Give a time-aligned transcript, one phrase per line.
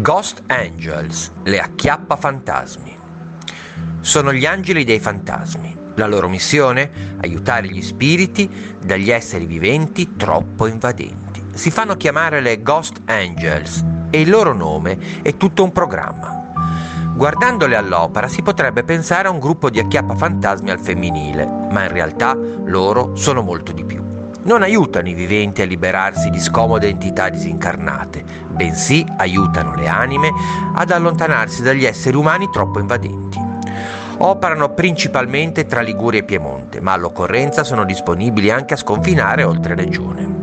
[0.00, 2.98] Ghost Angels, le acchiappa fantasmi.
[4.00, 5.92] Sono gli angeli dei fantasmi.
[5.94, 6.90] La loro missione?
[7.20, 8.50] Aiutare gli spiriti
[8.84, 11.44] dagli esseri viventi troppo invadenti.
[11.54, 17.12] Si fanno chiamare le Ghost Angels e il loro nome è tutto un programma.
[17.14, 21.92] Guardandole all'opera si potrebbe pensare a un gruppo di acchiappa fantasmi al femminile, ma in
[21.92, 24.03] realtà loro sono molto di più
[24.44, 30.30] non aiutano i viventi a liberarsi di scomode entità disincarnate, bensì aiutano le anime
[30.74, 33.38] ad allontanarsi dagli esseri umani troppo invadenti.
[34.18, 40.42] Operano principalmente tra Liguria e Piemonte, ma all'occorrenza sono disponibili anche a sconfinare oltre regione.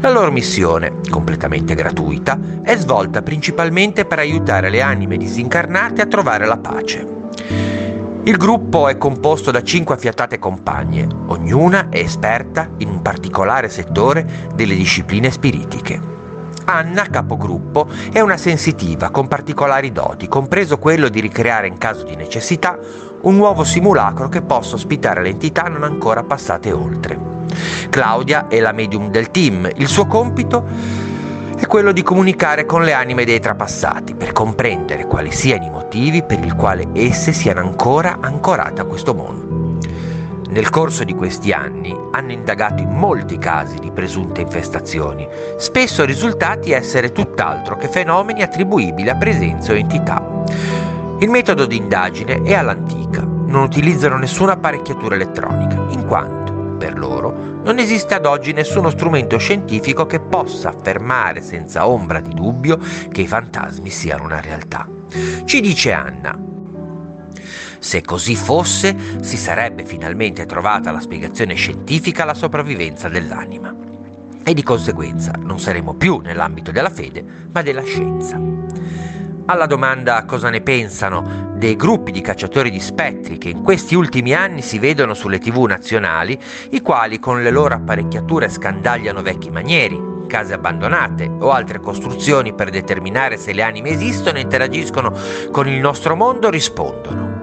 [0.00, 6.46] La loro missione, completamente gratuita, è svolta principalmente per aiutare le anime disincarnate a trovare
[6.46, 7.77] la pace.
[8.28, 14.50] Il gruppo è composto da cinque affiatate compagne, ognuna è esperta in un particolare settore
[14.54, 15.98] delle discipline spiritiche.
[16.66, 22.16] Anna, capogruppo, è una sensitiva con particolari doti, compreso quello di ricreare in caso di
[22.16, 22.78] necessità
[23.22, 27.18] un nuovo simulacro che possa ospitare le entità non ancora passate oltre.
[27.88, 30.66] Claudia è la medium del team, il suo compito
[31.58, 36.22] è quello di comunicare con le anime dei trapassati per comprendere quali siano i motivi
[36.22, 39.76] per il quale esse siano ancora ancorate a questo mondo.
[40.50, 46.70] Nel corso di questi anni hanno indagato in molti casi di presunte infestazioni, spesso risultati
[46.70, 50.44] essere tutt'altro che fenomeni attribuibili a presenze o entità.
[51.18, 57.17] Il metodo di indagine è all'antica, non utilizzano nessuna apparecchiatura elettronica, in quanto per loro,
[57.68, 62.78] non esiste ad oggi nessuno strumento scientifico che possa affermare senza ombra di dubbio
[63.10, 64.88] che i fantasmi siano una realtà.
[65.44, 66.34] Ci dice Anna.
[67.78, 73.74] Se così fosse, si sarebbe finalmente trovata la spiegazione scientifica alla sopravvivenza dell'anima.
[74.42, 78.40] E di conseguenza non saremo più nell'ambito della fede, ma della scienza.
[79.50, 84.34] Alla domanda cosa ne pensano dei gruppi di cacciatori di spettri che in questi ultimi
[84.34, 86.38] anni si vedono sulle tv nazionali,
[86.72, 92.68] i quali con le loro apparecchiature scandagliano vecchi manieri, case abbandonate o altre costruzioni per
[92.68, 95.14] determinare se le anime esistono e interagiscono
[95.50, 97.36] con il nostro mondo, rispondono.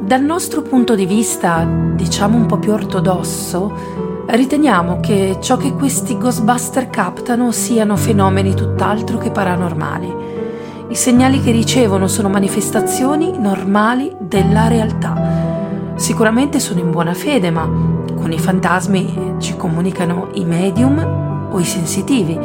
[0.00, 6.18] Dal nostro punto di vista, diciamo un po' più ortodosso, riteniamo che ciò che questi
[6.18, 10.42] Ghostbuster captano siano fenomeni tutt'altro che paranormali
[10.88, 15.94] i segnali che ricevono sono manifestazioni normali della realtà.
[15.96, 17.68] Sicuramente sono in buona fede, ma
[18.14, 22.38] con i fantasmi ci comunicano i medium o i sensitivi,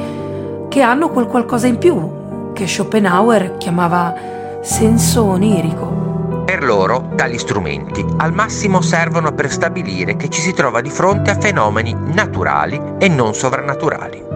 [0.69, 4.13] che hanno quel qualcosa in più, che Schopenhauer chiamava
[4.61, 6.43] senso onirico.
[6.45, 11.29] Per loro, tali strumenti al massimo servono per stabilire che ci si trova di fronte
[11.29, 14.28] a fenomeni naturali e non sovrannaturali.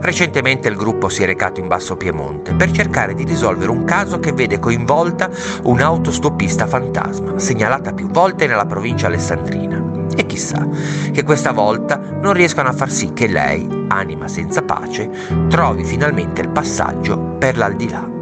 [0.00, 4.18] Recentemente il gruppo si è recato in Basso Piemonte per cercare di risolvere un caso
[4.18, 5.28] che vede coinvolta
[5.64, 10.06] un'autostoppista fantasma, segnalata più volte nella provincia alessandrina.
[10.16, 10.66] E chissà
[11.12, 15.10] che questa volta non riescano a far sì che lei, anima senza pace,
[15.48, 18.17] trovi finalmente il passaggio per l'aldilà.